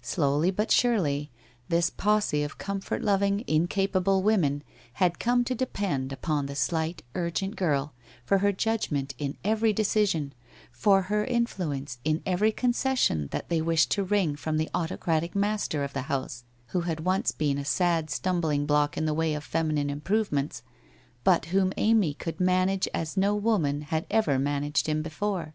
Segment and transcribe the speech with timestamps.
[0.00, 1.30] Slowly, but surely,
[1.68, 4.62] this posse of comfort loving, incapable women
[4.94, 7.92] had come to depend upon the slight, urgent girl
[8.24, 10.32] for her judgment in every decision,
[10.72, 15.34] for her influence in every con cession that they wished to wring from the autocratic
[15.36, 19.34] master of the house, who had once been a sad stumbling block in the way
[19.34, 20.62] of feminine improvements,
[21.22, 25.52] but whom Amy could manage as no woman had ever managed him before.